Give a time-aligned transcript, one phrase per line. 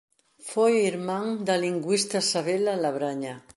[0.51, 3.35] Foi irmán da lingüista Sabela Labraña.